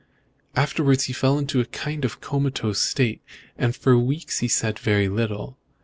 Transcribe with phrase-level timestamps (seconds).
[0.55, 3.21] Afterwards he fell into a kind of comatose state,
[3.55, 5.59] and for weeks said very little.